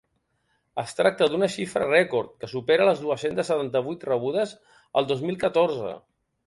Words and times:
Es 0.83 0.95
tracta 0.99 1.27
d’una 1.33 1.49
xifra 1.57 1.89
rècord, 1.91 2.33
que 2.43 2.51
supera 2.55 2.89
les 2.91 3.05
dues-centes 3.07 3.53
setanta-vuit 3.55 4.09
rebudes 4.13 4.59
el 5.03 5.13
dos 5.15 5.27
mil 5.29 5.41
catorze. 5.49 5.99